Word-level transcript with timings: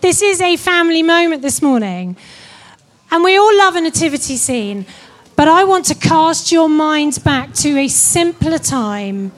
this 0.00 0.22
is 0.22 0.40
a 0.40 0.56
family 0.56 1.02
moment 1.02 1.42
this 1.42 1.60
morning. 1.62 2.16
And 3.10 3.24
we 3.24 3.36
all 3.36 3.56
love 3.56 3.74
a 3.76 3.80
nativity 3.80 4.36
scene. 4.36 4.84
But 5.36 5.48
I 5.48 5.64
want 5.64 5.86
to 5.86 5.94
cast 5.94 6.52
your 6.52 6.68
minds 6.68 7.18
back 7.18 7.54
to 7.54 7.78
a 7.78 7.88
simpler 7.88 8.58
time. 8.58 9.32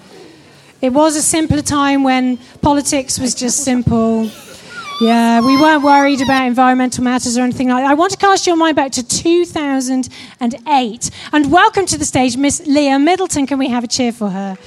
It 0.81 0.93
was 0.95 1.15
a 1.15 1.23
simpler 1.23 1.63
time 1.63 2.03
when 2.03 2.39
politics 2.63 3.19
was 3.19 3.35
just 3.35 3.65
simple. 3.65 4.31
Yeah, 5.01 5.41
we 5.41 5.57
weren't 5.57 5.83
worried 5.83 6.21
about 6.21 6.47
environmental 6.47 7.03
matters 7.05 7.39
or 7.39 7.43
anything 7.43 7.69
like 7.69 7.85
that. 7.85 7.91
I 7.91 7.95
want 7.95 8.13
to 8.13 8.19
cast 8.19 8.47
your 8.47 8.57
mind 8.57 8.77
back 8.77 8.93
to 8.93 9.07
2008. 9.07 11.11
And 11.33 11.53
welcome 11.53 11.87
to 11.87 11.97
the 11.97 12.05
stage, 12.05 12.37
Miss 12.37 12.67
Lia 12.67 12.99
Middleton. 12.99 13.47
Can 13.47 13.59
we 13.59 13.69
have 13.69 13.85
a 13.85 13.87
cheer 13.87 14.13
for 14.13 14.29
her? 14.31 14.59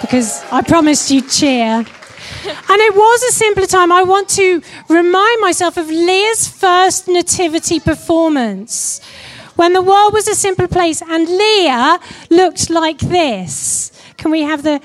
Because 0.00 0.42
I 0.50 0.62
promised 0.62 1.10
you'd 1.10 1.28
cheer. 1.28 1.84
And 2.44 2.80
it 2.80 2.94
was 2.94 3.22
a 3.22 3.32
simpler 3.32 3.66
time. 3.66 3.92
I 3.92 4.02
want 4.02 4.28
to 4.30 4.62
remind 4.88 5.40
myself 5.40 5.76
of 5.76 5.88
Lia's 5.88 6.48
first 6.48 7.08
nativity 7.08 7.78
performance 7.78 9.00
when 9.56 9.72
the 9.72 9.82
world 9.82 10.12
was 10.12 10.26
a 10.28 10.34
simpler 10.34 10.68
place 10.68 11.02
and 11.02 11.28
Lia 11.28 11.98
looked 12.30 12.70
like 12.70 12.98
this. 12.98 13.92
Can 14.16 14.30
we 14.30 14.42
have 14.42 14.62
the. 14.62 14.80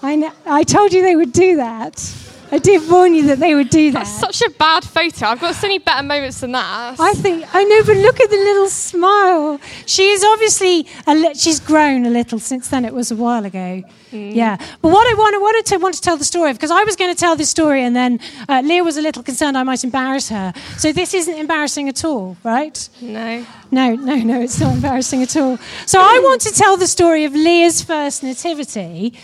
I, 0.00 0.14
know, 0.14 0.32
I 0.46 0.62
told 0.62 0.92
you 0.92 1.02
they 1.02 1.16
would 1.16 1.32
do 1.32 1.56
that. 1.56 2.14
I 2.50 2.58
did 2.58 2.88
warn 2.88 3.14
you 3.14 3.26
that 3.26 3.40
they 3.40 3.54
would 3.54 3.68
do 3.68 3.90
that. 3.92 4.04
That's 4.04 4.20
such 4.20 4.42
a 4.42 4.50
bad 4.50 4.84
photo. 4.84 5.26
I've 5.26 5.40
got 5.40 5.54
so 5.54 5.66
many 5.66 5.78
better 5.78 6.02
moments 6.02 6.40
than 6.40 6.52
that. 6.52 6.98
I 6.98 7.12
think 7.14 7.44
I 7.52 7.64
know, 7.64 7.82
but 7.84 7.96
look 7.96 8.20
at 8.20 8.30
the 8.30 8.36
little 8.36 8.68
smile. 8.68 9.60
She 9.86 10.10
is 10.10 10.24
obviously 10.24 10.86
a 11.06 11.14
li- 11.14 11.34
she's 11.34 11.60
grown 11.60 12.06
a 12.06 12.10
little 12.10 12.38
since 12.38 12.68
then. 12.68 12.84
It 12.84 12.94
was 12.94 13.10
a 13.10 13.16
while 13.16 13.44
ago. 13.44 13.82
Mm. 14.10 14.34
Yeah, 14.34 14.56
but 14.80 14.90
what 14.90 15.06
I 15.06 15.14
wanted, 15.14 15.40
wanted 15.40 15.66
to 15.66 15.76
want 15.78 15.94
to 15.94 16.00
tell 16.00 16.16
the 16.16 16.24
story 16.24 16.50
of 16.50 16.56
because 16.56 16.70
I 16.70 16.84
was 16.84 16.96
going 16.96 17.14
to 17.14 17.18
tell 17.18 17.36
this 17.36 17.50
story 17.50 17.82
and 17.84 17.94
then 17.94 18.20
uh, 18.48 18.62
Lia 18.64 18.82
was 18.82 18.96
a 18.96 19.02
little 19.02 19.22
concerned 19.22 19.56
I 19.56 19.62
might 19.62 19.84
embarrass 19.84 20.28
her. 20.28 20.52
So 20.76 20.92
this 20.92 21.14
isn't 21.14 21.34
embarrassing 21.34 21.88
at 21.88 22.04
all, 22.04 22.36
right? 22.44 22.88
No. 23.00 23.46
No, 23.70 23.94
no, 23.94 24.16
no, 24.16 24.40
it's 24.40 24.60
not 24.60 24.74
embarrassing 24.74 25.22
at 25.22 25.36
all. 25.36 25.58
So 25.86 26.00
I 26.00 26.20
want 26.24 26.40
to 26.42 26.52
tell 26.52 26.76
the 26.76 26.86
story 26.86 27.24
of 27.24 27.34
Lia's 27.34 27.82
first 27.82 28.22
nativity. 28.22 29.14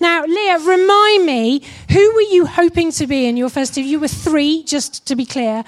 Now, 0.00 0.24
Lia, 0.24 0.58
remind 0.58 1.24
me, 1.24 1.62
who 1.90 2.14
were 2.14 2.20
you 2.20 2.46
hoping 2.46 2.90
to 2.92 3.06
be 3.06 3.26
in 3.26 3.36
your 3.36 3.48
first? 3.48 3.76
You 3.76 4.00
were 4.00 4.08
three, 4.08 4.62
just 4.64 5.06
to 5.06 5.16
be 5.16 5.24
clear. 5.24 5.64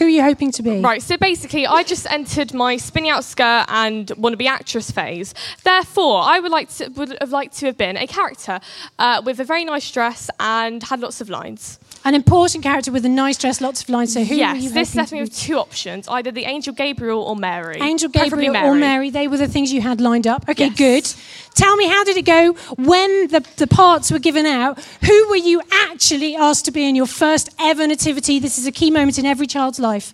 Who 0.00 0.06
are 0.06 0.08
you 0.08 0.22
hoping 0.22 0.50
to 0.52 0.62
be? 0.62 0.80
Right, 0.80 1.02
so 1.02 1.18
basically, 1.18 1.66
I 1.66 1.82
just 1.82 2.10
entered 2.10 2.54
my 2.54 2.78
spinning 2.78 3.10
out 3.10 3.22
skirt 3.22 3.66
and 3.68 4.06
wannabe 4.06 4.46
actress 4.46 4.90
phase. 4.90 5.34
Therefore, 5.62 6.22
I 6.22 6.40
would 6.40 6.50
like 6.50 6.70
to 6.76 6.88
would 6.88 7.18
have 7.20 7.32
liked 7.32 7.58
to 7.58 7.66
have 7.66 7.76
been 7.76 7.98
a 7.98 8.06
character 8.06 8.60
uh, 8.98 9.20
with 9.22 9.40
a 9.40 9.44
very 9.44 9.62
nice 9.66 9.90
dress 9.90 10.30
and 10.40 10.82
had 10.82 11.00
lots 11.00 11.20
of 11.20 11.28
lines. 11.28 11.78
An 12.02 12.14
important 12.14 12.64
character 12.64 12.90
with 12.90 13.04
a 13.04 13.10
nice 13.10 13.36
dress, 13.36 13.60
lots 13.60 13.82
of 13.82 13.90
lines. 13.90 14.14
So 14.14 14.24
who 14.24 14.36
yes, 14.36 14.72
this 14.72 14.94
left 14.94 15.12
me 15.12 15.20
with 15.20 15.36
two 15.36 15.58
options: 15.58 16.08
either 16.08 16.30
the 16.30 16.46
angel 16.46 16.72
Gabriel 16.72 17.20
or 17.20 17.36
Mary. 17.36 17.76
Angel 17.78 18.08
Gabriel 18.08 18.56
or 18.56 18.74
Mary, 18.74 19.10
they 19.10 19.28
were 19.28 19.36
the 19.36 19.48
things 19.48 19.70
you 19.70 19.82
had 19.82 20.00
lined 20.00 20.26
up. 20.26 20.48
Okay, 20.48 20.68
Yes. 20.68 20.78
good. 20.78 21.49
Tell 21.54 21.76
me, 21.76 21.86
how 21.86 22.04
did 22.04 22.16
it 22.16 22.24
go 22.24 22.52
when 22.76 23.28
the, 23.28 23.44
the 23.56 23.66
parts 23.66 24.10
were 24.10 24.18
given 24.18 24.46
out? 24.46 24.78
Who 25.04 25.28
were 25.28 25.36
you 25.36 25.60
actually 25.70 26.34
asked 26.36 26.64
to 26.66 26.70
be 26.70 26.88
in 26.88 26.94
your 26.96 27.06
first 27.06 27.50
ever 27.58 27.86
nativity? 27.86 28.38
This 28.38 28.58
is 28.58 28.66
a 28.66 28.72
key 28.72 28.90
moment 28.90 29.18
in 29.18 29.26
every 29.26 29.46
child's 29.46 29.78
life. 29.78 30.12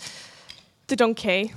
The 0.88 0.96
donkey. 0.96 1.52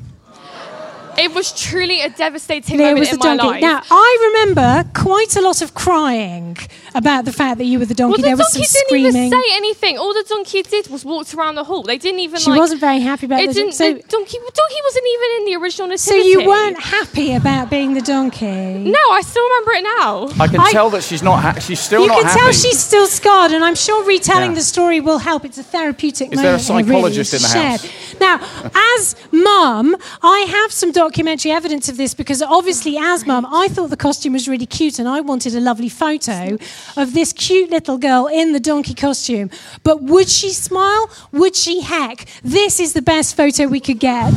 It 1.20 1.34
was 1.34 1.52
truly 1.52 2.00
a 2.02 2.10
devastating 2.10 2.78
Lia 2.78 2.88
moment 2.88 3.00
was 3.00 3.14
in 3.14 3.20
the 3.20 3.26
my 3.28 3.36
donkey. 3.38 3.62
life. 3.62 3.62
Now, 3.62 3.82
I 3.92 4.10
remember 4.30 4.90
quite 4.94 5.36
a 5.36 5.42
lot 5.42 5.62
of 5.62 5.74
crying 5.74 6.56
about 6.96 7.26
the 7.26 7.34
fact 7.34 7.58
that 7.60 7.66
you 7.66 7.78
were 7.80 7.86
the 7.86 7.94
donkey. 7.94 8.12
well, 8.12 8.18
the 8.18 8.24
there 8.30 8.38
was 8.38 8.48
donkey 8.54 8.66
some 8.66 8.74
didn't 8.74 8.88
screaming. 9.12 9.26
even 9.28 9.42
say 9.42 9.56
anything. 9.56 9.98
All 9.98 10.14
the 10.14 10.26
donkey 10.30 10.62
did 10.64 10.88
was 10.88 11.04
walked 11.04 11.34
around 11.36 11.56
the 11.56 11.64
hall. 11.66 11.84
They 11.84 11.98
didn't 11.98 12.22
even 12.22 12.40
she 12.40 12.50
like. 12.52 12.60
wasn't 12.60 12.80
very 12.82 13.00
happy 13.02 13.26
about 13.26 13.42
It 13.42 13.48
the 13.48 13.54
didn't. 13.54 13.74
so, 13.74 13.94
the 13.94 14.02
donkey, 14.16 14.38
donkey 14.38 14.80
wasn't 14.88 15.06
even 15.16 15.28
in 15.38 15.46
the 15.52 15.56
original 15.62 15.98
so 15.98 16.12
nativity. 16.12 16.30
you 16.30 16.48
weren't 16.48 16.80
happy 16.80 17.34
about 17.34 17.70
being 17.70 17.94
the 17.96 18.02
donkey. 18.02 18.46
No, 18.98 19.04
I 19.12 19.22
still 19.22 19.44
remember 19.50 19.72
it 19.74 19.84
now. 20.00 20.44
I 20.44 20.48
can 20.48 20.60
I- 20.62 20.72
tell 20.72 20.90
that 20.92 21.04
she's 21.04 21.22
not. 21.22 21.42
Ha- 21.42 21.60
she's 21.60 21.80
still 21.82 22.02
You 22.04 22.08
not 22.08 22.20
can 22.20 22.28
happy. 22.28 22.40
tell 22.40 22.52
she's 22.54 22.80
still 22.80 23.08
scarred, 23.08 23.52
and 23.52 23.64
I'm 23.66 23.76
sure 23.76 24.04
retelling 24.06 24.52
Yeah. 24.52 24.56
the 24.56 24.62
story 24.64 25.00
will 25.02 25.18
help. 25.20 25.44
It's 25.46 25.58
a 25.58 25.64
therapeutic 25.64 26.32
Is 26.32 26.42
there 26.42 26.56
a 26.56 26.58
moment. 26.58 26.66
here, 26.68 26.76
really. 26.78 26.84
psychologist 26.88 27.34
in 27.34 27.42
the 27.42 27.48
Shared. 27.50 27.82
house? 27.82 28.09
Now, 28.20 28.40
as 28.98 29.16
mum, 29.32 29.96
I 30.22 30.40
have 30.50 30.72
some 30.72 30.92
documentary 30.92 31.52
evidence 31.52 31.90
of 31.90 31.98
this 31.98 32.14
because 32.14 32.42
obviously, 32.42 32.98
as 32.98 33.26
mum, 33.26 33.46
I 33.46 33.68
thought 33.70 33.90
the 33.90 33.98
costume 33.98 34.34
was 34.34 34.48
really 34.48 34.66
cute, 34.66 35.00
and 35.00 35.08
I 35.08 35.22
wanted 35.22 35.56
a 35.56 35.60
lovely 35.60 35.90
photo 35.90 36.58
of 36.98 37.14
this 37.14 37.34
cute 37.34 37.70
little 37.70 37.98
girl 37.98 38.28
in 38.28 38.54
the 38.54 38.60
donkey 38.60 38.94
costume. 38.94 39.50
But 39.84 40.04
would 40.04 40.30
she 40.30 40.52
smile? 40.52 41.10
Would 41.32 41.56
she 41.56 41.82
heck? 41.82 42.28
This 42.44 42.80
is 42.80 42.94
the 42.94 43.02
best 43.02 43.36
photo 43.36 43.68
we 43.68 43.80
could 43.80 44.00
get. 44.00 44.34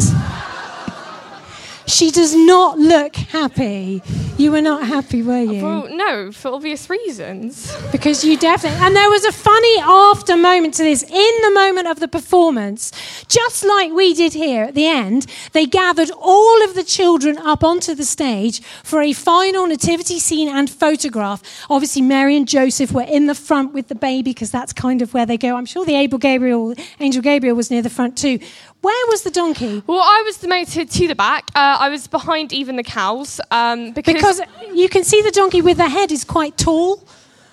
She 1.87 2.11
does 2.11 2.35
not 2.35 2.79
look 2.79 3.17
happy. 3.17 4.03
You 4.39 4.53
were 4.53 4.63
not 4.63 4.87
happy, 4.87 5.23
were 5.23 5.41
you? 5.43 5.63
Well, 5.63 5.89
no, 5.91 6.33
for 6.33 6.49
obvious 6.53 6.89
reasons. 6.89 7.75
Because 7.93 8.25
you 8.25 8.37
definitely. 8.37 8.85
And 8.85 8.97
there 8.97 9.11
was 9.11 9.25
a 9.25 9.33
funny 9.33 9.79
after 9.81 10.37
moment 10.37 10.75
to 10.75 10.83
this. 10.83 11.03
In 11.03 11.43
the 11.43 11.51
moment 11.53 11.89
of 11.89 12.01
the 12.01 12.09
performance, 12.09 12.93
just 13.29 13.65
like 13.65 13.93
we 13.93 14.15
did 14.15 14.33
here 14.33 14.65
at 14.65 14.75
the 14.75 14.87
end, 14.87 15.27
they 15.53 15.67
gathered 15.67 16.11
all 16.11 16.63
of 16.65 16.75
the 16.75 16.85
children 16.85 17.39
up 17.39 17.63
onto 17.63 17.95
the 17.95 18.05
stage 18.05 18.63
for 18.83 19.01
a 19.01 19.13
final 19.13 19.67
nativity 19.67 20.19
scene 20.19 20.49
and 20.49 20.71
photograph. 20.71 21.43
Obviously, 21.69 22.03
Mary 22.03 22.37
and 22.37 22.49
Joseph 22.49 22.93
were 22.93 23.03
in 23.03 23.27
the 23.27 23.35
front 23.35 23.73
with 23.75 23.89
the 23.89 23.95
baby 23.95 24.31
because 24.31 24.51
that's 24.51 24.73
kind 24.73 25.03
of 25.03 25.15
where 25.15 25.27
they 25.27 25.37
go. 25.37 25.57
I'm 25.57 25.67
sure 25.67 25.85
the 25.85 25.97
Abel 25.97 26.19
Gabriel, 26.19 26.75
Angel 27.01 27.23
Gabriel 27.23 27.55
was 27.55 27.71
near 27.71 27.83
the 27.83 27.91
front 27.91 28.17
too. 28.17 28.39
Where 28.81 29.07
was 29.11 29.23
the 29.23 29.31
donkey? 29.31 29.83
Well, 29.87 30.01
I 30.01 30.23
was 30.27 30.39
demoted 30.39 30.91
to 30.91 31.07
the 31.07 31.15
back. 31.15 31.49
Uh, 31.55 31.79
I 31.83 31.89
was 31.89 32.07
behind 32.07 32.53
even 32.53 32.77
the 32.77 32.85
cows 32.85 33.41
um, 33.51 33.93
because. 33.93 34.15
Because 34.15 34.41
you 34.73 34.89
can 34.89 35.05
see 35.05 35.21
the 35.23 35.33
donkey 35.33 35.61
with 35.63 35.77
the 35.79 35.89
head 35.89 36.13
is 36.13 36.25
quite 36.25 36.57
tall 36.57 37.03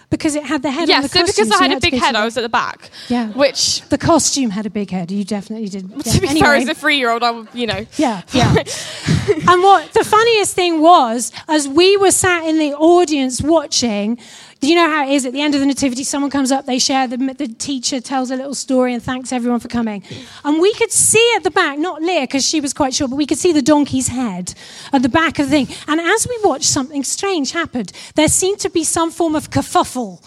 because 0.10 0.36
it 0.36 0.44
had 0.44 0.62
the 0.62 0.72
head 0.72 0.84
on 0.84 0.90
yeah, 0.90 1.02
the 1.02 1.08
so 1.08 1.20
costume. 1.22 1.46
because 1.46 1.62
I 1.62 1.66
you 1.66 1.70
had 1.70 1.78
a 1.78 1.82
big 1.82 2.00
head, 2.00 2.16
I 2.16 2.26
was 2.26 2.38
at 2.38 2.42
the 2.42 2.50
back. 2.50 2.90
Yeah. 3.10 3.28
Which, 3.30 3.82
The 3.90 3.98
costume 3.98 4.50
had 4.50 4.66
a 4.66 4.70
big 4.70 4.90
head. 4.90 5.12
You 5.12 5.24
definitely 5.24 5.70
did. 5.70 5.90
Yeah. 5.96 6.14
to 6.14 6.22
be 6.22 6.28
anyway, 6.28 6.46
fair, 6.46 6.56
as 6.56 6.68
a 6.68 6.74
three-year-old, 6.74 7.24
I, 7.24 7.32
would- 7.32 7.48
you 7.54 7.68
know. 7.68 7.86
yeah, 7.98 8.22
yeah. 8.32 8.56
and 8.56 9.62
what 9.64 9.94
the 9.94 10.04
funniest 10.04 10.56
thing 10.56 10.82
was, 10.82 11.32
as 11.48 11.68
we 11.68 11.98
were 11.98 12.12
sat 12.12 12.46
in 12.46 12.58
the 12.58 12.74
audience 12.74 13.42
watching, 13.42 14.18
you 14.68 14.76
know 14.76 14.90
how 14.90 15.08
it 15.08 15.14
is 15.14 15.26
at 15.26 15.32
the 15.32 15.42
end 15.42 15.56
of 15.56 15.62
the 15.62 15.66
nativity, 15.66 16.04
someone 16.04 16.30
comes 16.30 16.52
up, 16.52 16.66
they 16.66 16.80
share, 16.80 17.08
the, 17.08 17.18
the 17.18 17.48
teacher 17.48 18.02
tells 18.02 18.30
a 18.30 18.36
little 18.36 18.54
story 18.54 18.94
and 18.94 19.02
thanks 19.02 19.32
everyone 19.32 19.60
for 19.60 19.70
coming. 19.70 20.04
And 20.44 20.62
we 20.62 20.74
could 20.74 20.92
see 20.92 21.34
at 21.38 21.44
the 21.44 21.52
back, 21.52 21.80
not 21.80 22.02
Lia, 22.02 22.22
because 22.22 22.46
she 22.46 22.60
was 22.60 22.74
quite 22.74 22.94
short, 22.94 23.12
but 23.12 23.16
we 23.16 23.26
could 23.26 23.38
see 23.38 23.54
the 23.54 23.62
donkey's 23.62 24.10
head 24.10 24.54
at 24.92 25.02
the 25.02 25.10
back 25.10 25.40
of 25.40 25.50
the 25.50 25.66
thing. 25.66 25.76
And 25.88 26.02
as 26.02 26.28
we 26.28 26.38
watched, 26.44 26.66
something 26.66 27.04
strange 27.04 27.52
happened. 27.52 27.94
There 28.16 28.28
seemed 28.28 28.60
to 28.60 28.70
be 28.70 28.84
some 28.84 29.12
form 29.12 29.36
of 29.36 29.50
kerfuffle 29.50 30.22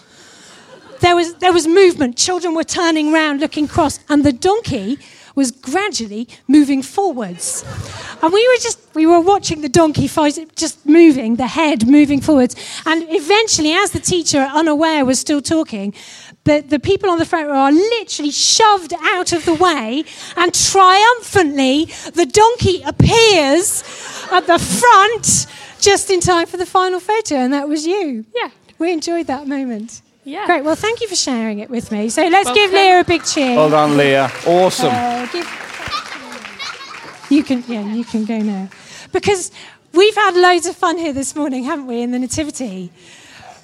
there 1.03 1.17
was, 1.17 1.35
there 1.35 1.53
was 1.53 1.67
movement. 1.67 2.17
Children 2.17 2.55
were 2.55 2.65
turning 2.65 3.13
round, 3.13 3.41
looking 3.41 3.69
cross, 3.69 4.01
and 4.09 4.25
the 4.25 4.33
donkey 4.33 4.99
was 5.35 5.51
gradually 5.51 6.29
moving 6.47 6.83
forwards. 6.83 7.65
And 8.23 8.33
we 8.33 8.47
were 8.49 8.61
just, 8.61 8.79
we 8.95 9.07
were 9.07 9.21
watching 9.21 9.63
the 9.63 9.69
donkey 9.69 10.07
fight, 10.07 10.39
just 10.57 10.85
moving, 10.87 11.37
the 11.37 11.47
head 11.47 11.89
moving 11.89 12.21
forwards. 12.21 12.55
And 12.87 13.05
eventually, 13.09 13.73
as 13.73 13.91
the 13.91 14.01
teacher, 14.01 14.41
unaware, 14.41 15.05
was 15.05 15.19
still 15.19 15.43
talking, 15.43 15.95
the, 16.45 16.61
the 16.61 16.79
people 16.79 17.11
on 17.11 17.19
the 17.19 17.25
front 17.25 17.49
row 17.49 17.57
are 17.57 17.73
literally 17.73 18.31
shoved 18.31 18.93
out 19.01 19.33
of 19.33 19.45
the 19.45 19.55
way, 19.55 20.05
and 20.37 20.55
triumphantly, 20.55 21.87
the 22.15 22.27
donkey 22.27 22.83
appears 22.85 23.83
at 24.31 24.47
the 24.47 24.59
front 24.59 25.47
just 25.81 26.11
in 26.11 26.21
time 26.21 26.47
for 26.47 26.59
the 26.59 26.67
final 26.67 27.01
photo, 27.01 27.37
and 27.37 27.53
that 27.53 27.69
was 27.69 27.87
you. 27.87 28.25
Yeah. 28.35 28.51
We 28.79 28.93
enjoyed 28.93 29.27
that 29.29 29.47
moment. 29.47 30.03
Yeah. 30.25 30.47
Great. 30.47 30.63
Well, 30.65 30.77
thank 30.77 31.01
you 31.01 31.09
for 31.09 31.17
sharing 31.17 31.59
it 31.59 31.69
with 31.69 31.91
me. 31.91 32.09
So 32.09 32.27
let's 32.29 32.51
give 32.53 32.71
Lia 32.73 33.01
a 33.01 33.05
big 33.05 33.25
cheer. 33.25 33.57
Well 33.57 33.71
done, 33.71 33.97
Lia. 33.97 34.31
Awesome. 34.47 34.91
Uh, 34.93 35.27
give- 35.33 35.49
You 37.31 37.43
can, 37.43 37.65
yeah, 37.67 37.83
you 37.95 38.05
can 38.05 38.25
go 38.25 38.39
now. 38.39 38.69
Because 39.11 39.51
we've 39.93 40.15
had 40.15 40.35
loads 40.37 40.67
of 40.67 40.77
fun 40.77 40.99
here 40.99 41.13
this 41.13 41.35
morning, 41.35 41.65
haven't 41.65 41.87
we, 41.87 42.03
in 42.03 42.11
the 42.13 42.19
Nativity? 42.19 42.91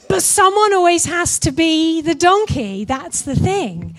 But 0.08 0.22
someone 0.22 0.72
always 0.72 1.04
has 1.04 1.38
to 1.40 1.52
be 1.52 2.00
the 2.00 2.14
donkey. 2.14 2.84
That's 2.86 3.22
the 3.22 3.36
thing. 3.36 3.94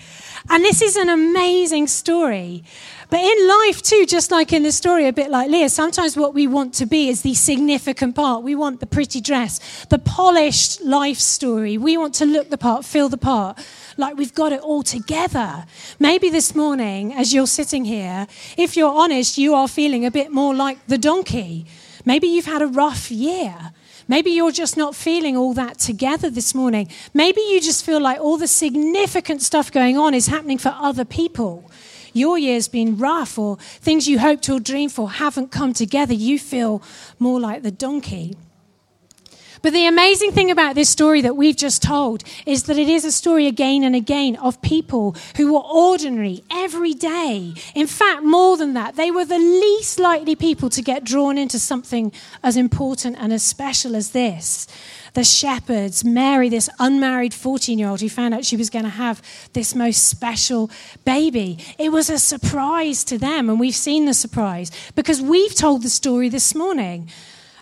And 0.52 0.64
this 0.64 0.82
is 0.82 0.96
an 0.96 1.08
amazing 1.08 1.86
story. 1.86 2.64
But 3.08 3.20
in 3.20 3.48
life, 3.48 3.82
too, 3.82 4.04
just 4.04 4.32
like 4.32 4.52
in 4.52 4.64
the 4.64 4.72
story, 4.72 5.06
a 5.06 5.12
bit 5.12 5.30
like 5.30 5.48
Lia, 5.48 5.68
sometimes 5.68 6.16
what 6.16 6.34
we 6.34 6.48
want 6.48 6.74
to 6.74 6.86
be 6.86 7.08
is 7.08 7.22
the 7.22 7.34
significant 7.34 8.16
part. 8.16 8.42
We 8.42 8.56
want 8.56 8.80
the 8.80 8.86
pretty 8.86 9.20
dress, 9.20 9.84
the 9.86 9.98
polished 10.00 10.80
life 10.80 11.18
story. 11.18 11.78
We 11.78 11.96
want 11.96 12.14
to 12.16 12.24
look 12.26 12.50
the 12.50 12.58
part, 12.58 12.84
feel 12.84 13.08
the 13.08 13.16
part, 13.16 13.64
like 13.96 14.16
we've 14.16 14.34
got 14.34 14.52
it 14.52 14.60
all 14.60 14.82
together. 14.82 15.66
Maybe 16.00 16.30
this 16.30 16.52
morning, 16.52 17.14
as 17.14 17.32
you're 17.32 17.46
sitting 17.46 17.84
here, 17.84 18.26
if 18.56 18.76
you're 18.76 18.92
honest, 18.92 19.38
you 19.38 19.54
are 19.54 19.68
feeling 19.68 20.04
a 20.04 20.10
bit 20.10 20.32
more 20.32 20.52
like 20.52 20.84
the 20.88 20.98
donkey. 20.98 21.64
Maybe 22.04 22.26
you've 22.26 22.46
had 22.46 22.62
a 22.62 22.66
rough 22.66 23.08
year. 23.08 23.72
Maybe 24.10 24.32
you're 24.32 24.50
just 24.50 24.76
not 24.76 24.96
feeling 24.96 25.36
all 25.36 25.54
that 25.54 25.78
together 25.78 26.30
this 26.30 26.52
morning. 26.52 26.88
Maybe 27.14 27.40
you 27.42 27.60
just 27.60 27.86
feel 27.86 28.00
like 28.00 28.18
all 28.18 28.38
the 28.38 28.48
significant 28.48 29.40
stuff 29.40 29.70
going 29.70 29.96
on 29.96 30.14
is 30.14 30.26
happening 30.26 30.58
for 30.58 30.74
other 30.76 31.04
people. 31.04 31.70
Your 32.12 32.36
year's 32.36 32.66
been 32.66 32.96
rough, 32.96 33.38
or 33.38 33.56
things 33.56 34.08
you 34.08 34.18
hoped 34.18 34.48
or 34.48 34.58
dreamed 34.58 34.90
for 34.90 35.12
haven't 35.12 35.52
come 35.52 35.72
together. 35.72 36.12
You 36.12 36.40
feel 36.40 36.82
more 37.20 37.38
like 37.38 37.62
the 37.62 37.70
donkey. 37.70 38.34
But 39.62 39.74
the 39.74 39.86
amazing 39.86 40.32
thing 40.32 40.50
about 40.50 40.74
this 40.74 40.88
story 40.88 41.20
that 41.20 41.36
we've 41.36 41.56
just 41.56 41.82
told 41.82 42.24
is 42.46 42.62
that 42.64 42.78
it 42.78 42.88
is 42.88 43.04
a 43.04 43.12
story 43.12 43.46
again 43.46 43.84
and 43.84 43.94
again 43.94 44.36
of 44.36 44.62
people 44.62 45.14
who 45.36 45.52
were 45.52 45.60
ordinary 45.60 46.42
every 46.50 46.94
day. 46.94 47.52
In 47.74 47.86
fact, 47.86 48.22
more 48.22 48.56
than 48.56 48.72
that, 48.74 48.96
they 48.96 49.10
were 49.10 49.26
the 49.26 49.38
least 49.38 49.98
likely 49.98 50.34
people 50.34 50.70
to 50.70 50.80
get 50.80 51.04
drawn 51.04 51.36
into 51.36 51.58
something 51.58 52.10
as 52.42 52.56
important 52.56 53.16
and 53.18 53.34
as 53.34 53.42
special 53.42 53.94
as 53.94 54.12
this. 54.12 54.66
The 55.12 55.24
shepherds, 55.24 56.04
Mary, 56.04 56.48
this 56.48 56.70
unmarried 56.78 57.34
14 57.34 57.78
year 57.78 57.88
old 57.88 58.00
who 58.00 58.08
found 58.08 58.32
out 58.32 58.44
she 58.46 58.56
was 58.56 58.70
going 58.70 58.84
to 58.84 58.90
have 58.90 59.20
this 59.52 59.74
most 59.74 60.08
special 60.08 60.70
baby. 61.04 61.58
It 61.78 61.90
was 61.90 62.08
a 62.08 62.18
surprise 62.18 63.04
to 63.04 63.18
them, 63.18 63.50
and 63.50 63.60
we've 63.60 63.74
seen 63.74 64.06
the 64.06 64.14
surprise 64.14 64.70
because 64.94 65.20
we've 65.20 65.54
told 65.54 65.82
the 65.82 65.90
story 65.90 66.28
this 66.30 66.54
morning. 66.54 67.10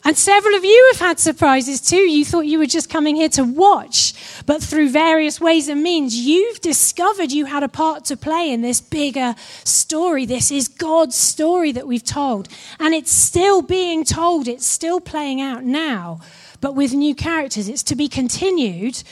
And 0.09 0.17
several 0.17 0.55
of 0.55 0.65
you 0.65 0.91
have 0.95 1.01
had 1.01 1.21
surprises 1.21 1.83
too. 1.83 1.99
You 1.99 2.25
thought 2.25 2.47
you 2.47 2.59
were 2.59 2.65
just 2.65 2.89
coming 2.89 3.15
here 3.15 3.29
to 3.29 3.45
watch, 3.45 4.15
but 4.47 4.63
through 4.63 4.89
various 4.89 5.39
ways 5.39 5.69
and 5.69 5.83
means, 5.83 6.17
you've 6.17 6.63
discovered 6.63 7.31
you 7.31 7.45
had 7.45 7.63
a 7.63 7.69
part 7.69 8.07
to 8.07 8.17
play 8.17 8.51
in 8.51 8.63
this 8.63 8.81
bigger 8.81 9.35
story. 9.65 10.25
This 10.25 10.51
is 10.51 10.67
God's 10.67 11.15
story 11.15 11.73
that 11.73 11.87
we've 11.87 12.03
told. 12.03 12.49
And 12.81 12.95
it's 12.95 13.11
still 13.11 13.61
being 13.61 14.03
told, 14.03 14.49
it's 14.49 14.65
still 14.65 14.99
playing 14.99 15.43
out 15.43 15.65
now, 15.65 16.21
but 16.63 16.75
with 16.75 16.95
new 16.95 17.15
characters. 17.15 17.69
It's 17.69 17.83
to 17.83 17.95
be 17.95 18.09
continued, 18.09 19.03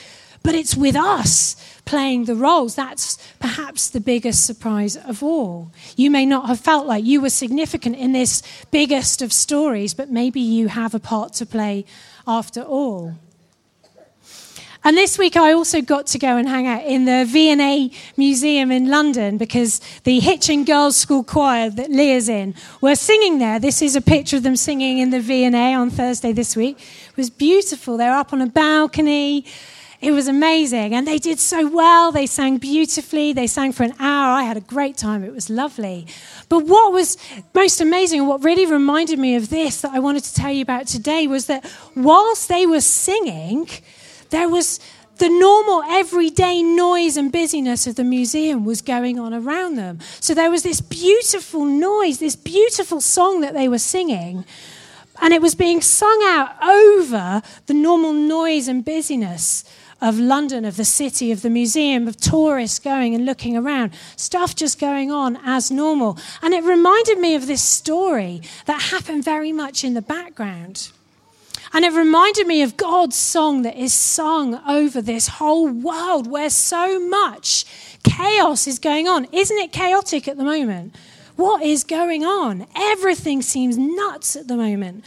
but 0.47 0.55
it's 0.55 0.77
with 0.77 0.95
us 0.95 1.57
playing 1.83 2.23
the 2.23 2.33
roles. 2.33 2.73
That's 2.75 3.17
perhaps 3.37 3.89
the 3.89 3.99
biggest 3.99 4.45
surprise 4.45 4.95
of 4.95 5.21
all. 5.21 5.73
You 5.97 6.09
may 6.09 6.25
not 6.25 6.47
have 6.47 6.61
felt 6.61 6.87
like 6.87 7.03
you 7.03 7.19
were 7.19 7.29
significant 7.29 7.97
in 7.97 8.13
this 8.13 8.41
biggest 8.71 9.21
of 9.21 9.33
stories, 9.33 9.93
but 9.93 10.09
maybe 10.09 10.39
you 10.39 10.69
have 10.69 10.95
a 10.95 10.99
part 10.99 11.33
to 11.33 11.45
play 11.45 11.83
after 12.25 12.61
all. 12.61 13.15
And 14.85 14.95
this 14.95 15.17
week 15.17 15.35
I 15.35 15.51
also 15.51 15.81
got 15.81 16.07
to 16.07 16.17
go 16.17 16.37
and 16.37 16.47
hang 16.47 16.65
out 16.65 16.85
in 16.85 17.03
the 17.03 17.25
V&A 17.27 17.91
Museum 18.15 18.71
in 18.71 18.89
London 18.89 19.37
because 19.37 19.81
the 20.05 20.21
Hitchin 20.21 20.63
Girls 20.63 20.95
School 20.95 21.25
Choir 21.25 21.69
that 21.71 21.91
Lia's 21.91 22.29
in 22.29 22.55
were 22.79 22.95
singing 22.95 23.39
there. 23.39 23.59
This 23.59 23.81
is 23.81 23.97
a 23.97 24.01
picture 24.01 24.37
of 24.37 24.43
them 24.43 24.55
singing 24.55 24.99
in 24.99 25.09
the 25.09 25.19
V&A 25.19 25.73
on 25.73 25.89
Thursday 25.89 26.31
this 26.31 26.55
week. 26.55 26.79
It 27.09 27.17
was 27.17 27.29
beautiful. 27.29 27.97
They 27.97 28.05
were 28.05 28.11
up 28.11 28.31
on 28.31 28.41
a 28.41 28.47
balcony 28.47 29.45
it 29.99 30.11
was 30.11 30.27
amazing. 30.27 30.93
And 30.93 31.07
they 31.07 31.17
did 31.17 31.39
so 31.39 31.67
well. 31.67 32.11
They 32.11 32.27
sang 32.27 32.57
beautifully. 32.57 33.33
They 33.33 33.47
sang 33.47 33.71
for 33.71 33.83
an 33.83 33.93
hour. 33.99 34.33
I 34.33 34.43
had 34.43 34.55
a 34.55 34.61
great 34.61 34.95
time. 34.95 35.23
It 35.23 35.33
was 35.33 35.49
lovely. 35.49 36.05
But 36.49 36.65
what 36.65 36.93
was 36.93 37.17
most 37.53 37.81
amazing 37.81 38.19
and 38.19 38.29
what 38.29 38.43
really 38.43 38.65
reminded 38.65 39.17
me 39.17 39.35
of 39.35 39.49
this 39.49 39.81
that 39.81 39.91
I 39.91 39.99
wanted 39.99 40.23
to 40.25 40.33
tell 40.35 40.51
you 40.51 40.61
about 40.61 40.85
today 40.85 41.25
was 41.25 41.47
that 41.47 41.65
whilst 41.95 42.47
they 42.47 42.67
were 42.67 42.81
singing, 42.81 43.69
there 44.29 44.47
was 44.47 44.79
the 45.17 45.29
normal 45.29 45.81
everyday 45.83 46.61
noise 46.61 47.17
and 47.17 47.31
busyness 47.31 47.87
of 47.87 47.95
the 47.95 48.03
museum 48.03 48.65
was 48.65 48.83
going 48.83 49.17
on 49.17 49.33
around 49.33 49.75
them. 49.75 49.97
So 50.19 50.35
there 50.35 50.51
was 50.51 50.61
this 50.61 50.79
beautiful 50.79 51.65
noise, 51.65 52.19
this 52.19 52.35
beautiful 52.35 53.01
song 53.01 53.41
that 53.41 53.55
they 53.55 53.67
were 53.67 53.79
singing. 53.79 54.45
And 55.19 55.33
it 55.33 55.41
was 55.41 55.55
being 55.55 55.81
sung 55.81 56.21
out 56.25 56.63
over 56.63 57.41
the 57.65 57.73
normal 57.73 58.13
noise 58.13 58.67
and 58.67 58.85
busyness 58.85 59.63
of 60.01 60.19
London, 60.19 60.65
of 60.65 60.77
the 60.77 60.85
city, 60.85 61.31
of 61.31 61.41
the 61.41 61.49
museum, 61.49 62.07
of 62.07 62.17
tourists 62.17 62.79
going 62.79 63.15
and 63.15 63.25
looking 63.25 63.57
around, 63.57 63.93
stuff 64.15 64.55
just 64.55 64.79
going 64.79 65.11
on 65.11 65.37
as 65.43 65.71
normal. 65.71 66.17
And 66.41 66.53
it 66.53 66.63
reminded 66.63 67.19
me 67.19 67.35
of 67.35 67.47
this 67.47 67.63
story 67.63 68.41
that 68.65 68.81
happened 68.83 69.23
very 69.23 69.51
much 69.51 69.83
in 69.83 69.93
the 69.93 70.01
background. 70.01 70.89
And 71.73 71.83
it 71.83 71.91
reminded 71.91 72.47
me 72.47 72.61
of 72.61 72.77
God's 72.77 73.15
song 73.15 73.63
that 73.63 73.75
is 73.75 73.93
sung 73.93 74.55
over 74.67 75.01
this 75.01 75.27
whole 75.27 75.67
world 75.67 76.27
where 76.27 76.49
so 76.49 76.99
much 76.99 77.65
chaos 78.03 78.67
is 78.67 78.79
going 78.79 79.07
on. 79.07 79.27
Isn't 79.31 79.57
it 79.57 79.71
chaotic 79.71 80.27
at 80.27 80.37
the 80.37 80.43
moment? 80.43 80.95
What 81.35 81.61
is 81.61 81.83
going 81.83 82.23
on? 82.23 82.65
Everything 82.75 83.41
seems 83.41 83.77
nuts 83.77 84.35
at 84.35 84.47
the 84.47 84.55
moment. 84.55 85.03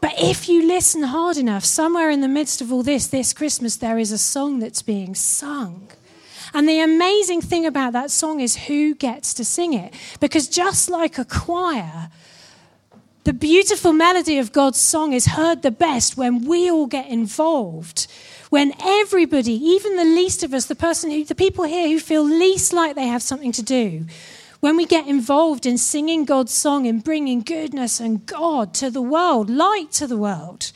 But 0.00 0.14
if 0.18 0.48
you 0.48 0.66
listen 0.66 1.02
hard 1.02 1.36
enough, 1.36 1.64
somewhere 1.64 2.10
in 2.10 2.20
the 2.20 2.28
midst 2.28 2.60
of 2.60 2.72
all 2.72 2.82
this, 2.82 3.08
this 3.08 3.32
Christmas, 3.32 3.76
there 3.76 3.98
is 3.98 4.12
a 4.12 4.18
song 4.18 4.60
that's 4.60 4.82
being 4.82 5.14
sung. 5.14 5.88
And 6.54 6.68
the 6.68 6.80
amazing 6.80 7.42
thing 7.42 7.66
about 7.66 7.92
that 7.92 8.10
song 8.10 8.40
is 8.40 8.56
who 8.56 8.94
gets 8.94 9.34
to 9.34 9.44
sing 9.44 9.74
it. 9.74 9.92
Because 10.20 10.48
just 10.48 10.88
like 10.88 11.18
a 11.18 11.24
choir, 11.24 12.10
the 13.24 13.32
beautiful 13.32 13.92
melody 13.92 14.38
of 14.38 14.52
God's 14.52 14.80
song 14.80 15.12
is 15.12 15.26
heard 15.26 15.62
the 15.62 15.70
best 15.70 16.16
when 16.16 16.46
we 16.46 16.70
all 16.70 16.86
get 16.86 17.08
involved. 17.08 18.06
When 18.50 18.72
everybody, 18.80 19.52
even 19.52 19.96
the 19.96 20.04
least 20.04 20.42
of 20.42 20.54
us, 20.54 20.66
the 20.66 20.74
person 20.74 21.10
who, 21.10 21.24
the 21.24 21.34
people 21.34 21.64
here 21.64 21.88
who 21.88 21.98
feel 21.98 22.22
least 22.22 22.72
like 22.72 22.94
they 22.94 23.06
have 23.06 23.22
something 23.22 23.52
to 23.52 23.62
do, 23.62 24.06
when 24.60 24.76
we 24.76 24.86
get 24.86 25.06
involved 25.06 25.66
in 25.66 25.78
singing 25.78 26.24
God's 26.24 26.52
song 26.52 26.86
and 26.86 27.02
bringing 27.02 27.42
goodness 27.42 28.00
and 28.00 28.26
God 28.26 28.74
to 28.74 28.90
the 28.90 29.02
world, 29.02 29.48
light 29.48 29.92
to 29.92 30.06
the 30.06 30.16
world, 30.16 30.72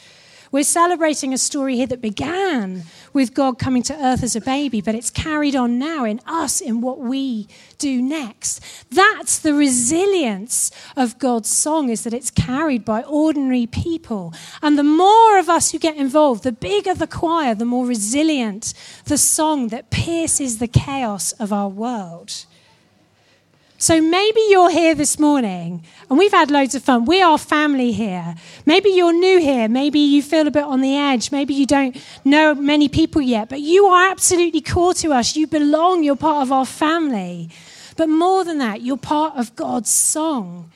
we're 0.52 0.64
celebrating 0.64 1.32
a 1.32 1.38
story 1.38 1.76
here 1.76 1.86
that 1.86 2.02
began 2.02 2.82
with 3.14 3.32
God 3.32 3.58
coming 3.58 3.82
to 3.84 3.94
earth 3.94 4.22
as 4.22 4.36
a 4.36 4.40
baby, 4.40 4.82
but 4.82 4.94
it's 4.94 5.08
carried 5.08 5.56
on 5.56 5.78
now 5.78 6.04
in 6.04 6.20
us 6.26 6.60
in 6.60 6.82
what 6.82 6.98
we 6.98 7.48
do 7.78 8.02
next. 8.02 8.60
That's 8.90 9.38
the 9.38 9.54
resilience 9.54 10.70
of 10.94 11.18
God's 11.18 11.48
song 11.48 11.88
is 11.88 12.04
that 12.04 12.12
it's 12.12 12.30
carried 12.30 12.84
by 12.84 13.02
ordinary 13.02 13.66
people. 13.66 14.34
And 14.60 14.78
the 14.78 14.84
more 14.84 15.38
of 15.38 15.48
us 15.48 15.72
who 15.72 15.78
get 15.78 15.96
involved, 15.96 16.44
the 16.44 16.52
bigger 16.52 16.92
the 16.92 17.06
choir, 17.06 17.54
the 17.54 17.64
more 17.64 17.86
resilient 17.86 18.74
the 19.06 19.18
song 19.18 19.68
that 19.68 19.90
pierces 19.90 20.58
the 20.58 20.68
chaos 20.68 21.32
of 21.32 21.50
our 21.50 21.68
world. 21.68 22.44
So 23.82 24.00
maybe 24.00 24.40
you're 24.48 24.70
here 24.70 24.94
this 24.94 25.18
morning 25.18 25.82
and 26.08 26.16
we've 26.16 26.30
had 26.30 26.52
loads 26.52 26.76
of 26.76 26.84
fun. 26.84 27.04
We 27.04 27.20
are 27.20 27.36
family 27.36 27.90
here. 27.90 28.36
Maybe 28.64 28.90
you're 28.90 29.12
new 29.12 29.40
here. 29.40 29.66
Maybe 29.66 29.98
you 29.98 30.22
feel 30.22 30.46
a 30.46 30.52
bit 30.52 30.62
on 30.62 30.82
the 30.82 30.96
edge. 30.96 31.32
Maybe 31.32 31.52
you 31.52 31.66
don't 31.66 32.00
know 32.24 32.54
many 32.54 32.88
people 32.88 33.20
yet, 33.20 33.48
but 33.48 33.60
you 33.60 33.86
are 33.86 34.08
absolutely 34.08 34.60
core 34.60 34.94
to 34.94 35.12
us. 35.12 35.34
You 35.34 35.48
belong. 35.48 36.04
You're 36.04 36.14
part 36.14 36.46
of 36.46 36.52
our 36.52 36.64
family. 36.64 37.50
But 37.96 38.08
more 38.08 38.44
than 38.44 38.58
that, 38.58 38.82
you're 38.82 38.96
part 38.96 39.34
of 39.36 39.56
God's 39.56 39.90
song. 39.90 40.70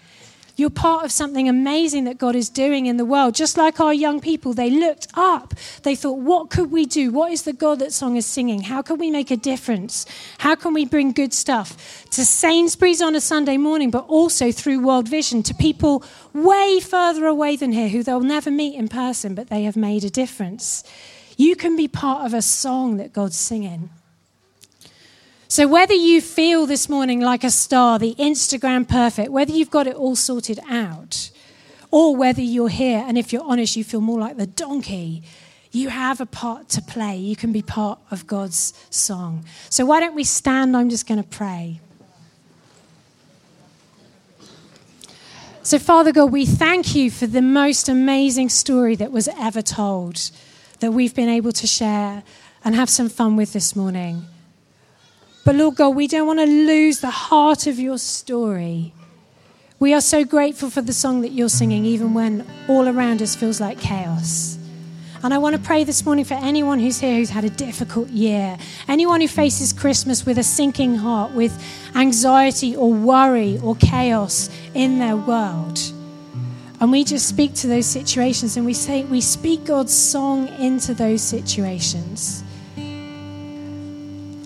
You're 0.56 0.70
part 0.70 1.04
of 1.04 1.12
something 1.12 1.48
amazing 1.48 2.04
that 2.04 2.16
God 2.16 2.34
is 2.34 2.48
doing 2.48 2.86
in 2.86 2.96
the 2.96 3.04
world. 3.04 3.34
Just 3.34 3.58
like 3.58 3.78
our 3.78 3.92
young 3.92 4.20
people, 4.20 4.54
they 4.54 4.70
looked 4.70 5.06
up. 5.12 5.54
They 5.82 5.94
thought, 5.94 6.18
what 6.18 6.48
could 6.48 6.70
we 6.70 6.86
do? 6.86 7.10
What 7.10 7.30
is 7.30 7.42
the 7.42 7.52
God 7.52 7.78
that 7.80 7.92
song 7.92 8.16
is 8.16 8.24
singing? 8.24 8.62
How 8.62 8.80
can 8.80 8.96
we 8.96 9.10
make 9.10 9.30
a 9.30 9.36
difference? 9.36 10.06
How 10.38 10.54
can 10.54 10.72
we 10.72 10.86
bring 10.86 11.12
good 11.12 11.34
stuff 11.34 12.06
to 12.12 12.24
Sainsbury's 12.24 13.02
on 13.02 13.14
a 13.14 13.20
Sunday 13.20 13.58
morning, 13.58 13.90
but 13.90 14.06
also 14.08 14.50
through 14.50 14.80
World 14.80 15.08
Vision 15.08 15.42
to 15.42 15.54
people 15.54 16.02
way 16.32 16.80
further 16.80 17.26
away 17.26 17.56
than 17.56 17.72
here 17.72 17.88
who 17.88 18.02
they'll 18.02 18.20
never 18.20 18.50
meet 18.50 18.76
in 18.76 18.88
person, 18.88 19.34
but 19.34 19.50
they 19.50 19.64
have 19.64 19.76
made 19.76 20.04
a 20.04 20.10
difference? 20.10 20.84
You 21.36 21.54
can 21.54 21.76
be 21.76 21.86
part 21.86 22.24
of 22.24 22.32
a 22.32 22.40
song 22.40 22.96
that 22.96 23.12
God's 23.12 23.36
singing. 23.36 23.90
So, 25.48 25.68
whether 25.68 25.94
you 25.94 26.20
feel 26.20 26.66
this 26.66 26.88
morning 26.88 27.20
like 27.20 27.44
a 27.44 27.50
star, 27.50 28.00
the 28.00 28.16
Instagram 28.16 28.88
perfect, 28.88 29.30
whether 29.30 29.52
you've 29.52 29.70
got 29.70 29.86
it 29.86 29.94
all 29.94 30.16
sorted 30.16 30.58
out, 30.68 31.30
or 31.92 32.16
whether 32.16 32.42
you're 32.42 32.68
here 32.68 33.04
and 33.06 33.16
if 33.16 33.32
you're 33.32 33.44
honest, 33.44 33.76
you 33.76 33.84
feel 33.84 34.00
more 34.00 34.18
like 34.18 34.36
the 34.36 34.46
donkey, 34.48 35.22
you 35.70 35.88
have 35.88 36.20
a 36.20 36.26
part 36.26 36.68
to 36.70 36.82
play. 36.82 37.16
You 37.16 37.36
can 37.36 37.52
be 37.52 37.62
part 37.62 38.00
of 38.10 38.26
God's 38.26 38.74
song. 38.90 39.44
So, 39.70 39.86
why 39.86 40.00
don't 40.00 40.16
we 40.16 40.24
stand? 40.24 40.76
I'm 40.76 40.90
just 40.90 41.06
going 41.06 41.22
to 41.22 41.28
pray. 41.28 41.80
So, 45.62 45.78
Father 45.78 46.10
God, 46.10 46.32
we 46.32 46.44
thank 46.44 46.96
you 46.96 47.08
for 47.08 47.28
the 47.28 47.42
most 47.42 47.88
amazing 47.88 48.48
story 48.48 48.96
that 48.96 49.12
was 49.12 49.28
ever 49.38 49.62
told 49.62 50.30
that 50.80 50.92
we've 50.92 51.14
been 51.14 51.28
able 51.28 51.52
to 51.52 51.66
share 51.68 52.24
and 52.64 52.74
have 52.74 52.90
some 52.90 53.08
fun 53.08 53.36
with 53.36 53.52
this 53.52 53.76
morning. 53.76 54.26
But 55.46 55.54
Lord 55.54 55.76
God, 55.76 55.90
we 55.90 56.08
don't 56.08 56.26
want 56.26 56.40
to 56.40 56.44
lose 56.44 56.98
the 56.98 57.10
heart 57.10 57.68
of 57.68 57.78
your 57.78 57.98
story. 57.98 58.92
We 59.78 59.94
are 59.94 60.00
so 60.00 60.24
grateful 60.24 60.70
for 60.70 60.82
the 60.82 60.92
song 60.92 61.20
that 61.20 61.30
you're 61.30 61.48
singing, 61.48 61.84
even 61.84 62.14
when 62.14 62.44
all 62.66 62.88
around 62.88 63.22
us 63.22 63.36
feels 63.36 63.60
like 63.60 63.78
chaos. 63.78 64.58
And 65.22 65.32
I 65.32 65.38
want 65.38 65.54
to 65.54 65.62
pray 65.62 65.84
this 65.84 66.04
morning 66.04 66.24
for 66.24 66.34
anyone 66.34 66.80
who's 66.80 66.98
here 66.98 67.14
who's 67.14 67.30
had 67.30 67.44
a 67.44 67.50
difficult 67.50 68.08
year, 68.08 68.58
anyone 68.88 69.20
who 69.20 69.28
faces 69.28 69.72
Christmas 69.72 70.26
with 70.26 70.36
a 70.38 70.42
sinking 70.42 70.96
heart, 70.96 71.30
with 71.30 71.56
anxiety 71.94 72.74
or 72.74 72.92
worry 72.92 73.60
or 73.62 73.76
chaos 73.76 74.50
in 74.74 74.98
their 74.98 75.16
world. 75.16 75.78
And 76.80 76.90
we 76.90 77.04
just 77.04 77.28
speak 77.28 77.54
to 77.54 77.68
those 77.68 77.86
situations 77.86 78.56
and 78.56 78.66
we 78.66 78.74
say, 78.74 79.04
we 79.04 79.20
speak 79.20 79.64
God's 79.64 79.94
song 79.94 80.48
into 80.58 80.92
those 80.92 81.22
situations. 81.22 82.42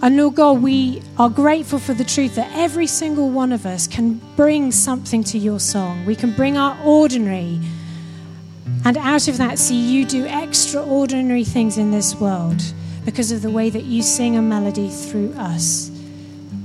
And 0.02 0.16
Lord 0.16 0.37
God, 0.37 0.62
we 0.62 1.02
are 1.19 1.28
grateful 1.28 1.78
for 1.78 1.92
the 1.92 2.04
truth 2.04 2.37
that 2.37 2.50
every 2.54 2.87
single 2.87 3.28
one 3.28 3.52
of 3.52 3.66
us 3.66 3.87
can 3.87 4.14
bring 4.35 4.73
something 4.73 5.23
to 5.25 5.37
your 5.37 5.61
song. 5.61 6.07
We 6.07 6.16
can 6.16 6.33
bring 6.33 6.57
our 6.57 6.75
ordinary, 6.83 7.61
and 8.87 8.97
out 8.97 9.28
of 9.28 9.37
that, 9.37 9.59
see 9.59 9.78
you 9.78 10.07
do 10.07 10.25
extraordinary 10.25 11.45
things 11.45 11.76
in 11.76 11.90
this 11.90 12.14
world 12.14 12.62
because 13.04 13.30
of 13.30 13.42
the 13.42 13.50
way 13.50 13.69
that 13.69 13.85
you 13.85 14.02
sing 14.02 14.37
a 14.37 14.42
melody 14.42 14.88
through 14.88 15.35
us. 15.35 15.90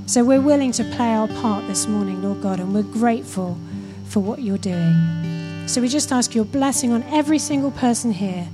So 0.06 0.24
we're 0.24 0.40
willing 0.40 0.72
to 0.72 0.84
play 0.84 1.12
our 1.12 1.28
part 1.28 1.66
this 1.66 1.86
morning, 1.86 2.22
Lord 2.22 2.40
God, 2.40 2.58
and 2.58 2.72
we're 2.72 2.84
grateful 2.84 3.58
for 4.06 4.20
what 4.20 4.40
you're 4.40 4.56
doing. 4.56 5.68
So 5.68 5.82
we 5.82 5.88
just 5.88 6.10
ask 6.10 6.34
your 6.34 6.46
blessing 6.46 6.90
on 6.90 7.02
every 7.04 7.38
single 7.38 7.72
person 7.72 8.12
here 8.12 8.48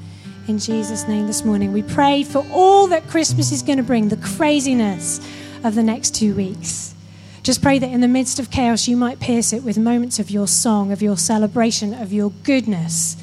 in 0.49 0.59
Jesus' 0.59 1.07
name 1.07 1.27
this 1.27 1.45
morning. 1.45 1.73
We 1.73 1.83
pray 1.83 2.23
for 2.23 2.47
all 2.53 2.87
that 2.89 3.09
Christmas 3.09 3.53
is 3.53 3.63
going 3.63 3.79
to 3.79 3.85
bring, 3.85 4.09
the 4.09 4.17
craziness 4.17 5.21
of 5.65 5.75
the 5.75 5.83
next 5.83 6.15
two 6.15 6.35
weeks. 6.35 6.95
Just 7.43 7.63
pray 7.63 7.79
that 7.79 7.91
in 7.91 8.01
the 8.01 8.09
midst 8.09 8.39
of 8.39 8.51
chaos, 8.51 8.87
you 8.87 8.97
might 8.97 9.19
pierce 9.19 9.53
it 9.53 9.65
with 9.65 9.79
moments 9.79 10.19
of 10.19 10.31
your 10.31 10.47
song, 10.47 10.93
of 10.93 11.03
your 11.03 11.17
celebration, 11.17 11.93
of 11.93 12.13
your 12.13 12.31
goodness, 12.45 13.17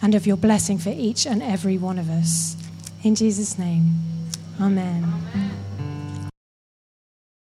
and 0.00 0.14
of 0.14 0.26
your 0.26 0.36
blessing 0.36 0.78
for 0.78 0.90
each 0.90 1.26
and 1.26 1.42
every 1.42 1.76
one 1.76 1.98
of 1.98 2.08
us. 2.08 2.56
In 3.02 3.14
Jesus' 3.14 3.58
name, 3.58 3.94
amen. 4.60 5.04
amen. 5.04 5.47